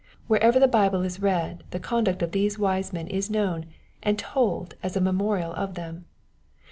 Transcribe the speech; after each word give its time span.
Wherever 0.25 0.59
the 0.59 0.67
Bible 0.67 1.03
is 1.03 1.21
read 1.21 1.63
the 1.69 1.79
conduct 1.79 2.23
of 2.23 2.31
these 2.31 2.57
wise 2.57 2.91
men 2.91 3.05
is 3.07 3.29
known, 3.29 3.67
and 4.01 4.17
told 4.17 4.73
as 4.81 4.95
a 4.95 4.99
memorial 4.99 5.53
of 5.53 5.75
them. 5.75 6.05